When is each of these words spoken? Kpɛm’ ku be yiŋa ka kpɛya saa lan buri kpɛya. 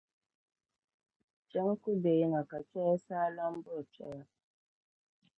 Kpɛm’ 1.49 1.69
ku 1.81 1.89
be 2.01 2.11
yiŋa 2.19 2.41
ka 2.49 2.57
kpɛya 2.69 2.95
saa 3.05 3.27
lan 3.35 3.53
buri 3.63 3.83
kpɛya. 3.93 4.23